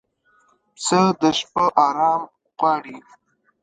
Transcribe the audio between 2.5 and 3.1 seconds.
غواړي.